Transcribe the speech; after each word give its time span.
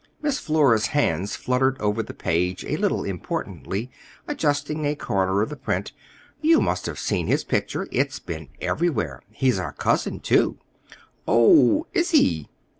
Miss 0.19 0.39
Flora's 0.39 0.87
hands 0.97 1.35
fluttered 1.35 1.79
over 1.79 2.01
the 2.01 2.15
page 2.15 2.65
a 2.65 2.75
little 2.75 3.03
importantly, 3.03 3.91
adjusting 4.27 4.83
a 4.83 4.95
corner 4.95 5.43
of 5.43 5.49
the 5.49 5.55
print. 5.55 5.91
"You 6.41 6.59
must 6.59 6.87
have 6.87 6.97
seen 6.97 7.27
his 7.27 7.43
picture. 7.43 7.87
It's 7.91 8.17
been 8.17 8.47
everywhere. 8.59 9.21
He's 9.29 9.59
our 9.59 9.73
cousin, 9.73 10.19
too." 10.19 10.57
"Oh, 11.27 11.85
is 11.93 12.09
he?" 12.09 12.49